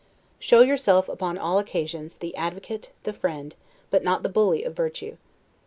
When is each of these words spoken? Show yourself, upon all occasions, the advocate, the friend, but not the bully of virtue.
Show 0.39 0.61
yourself, 0.61 1.07
upon 1.07 1.37
all 1.37 1.59
occasions, 1.59 2.17
the 2.17 2.35
advocate, 2.35 2.91
the 3.03 3.13
friend, 3.13 3.55
but 3.91 4.03
not 4.03 4.23
the 4.23 4.29
bully 4.29 4.63
of 4.63 4.73
virtue. 4.75 5.17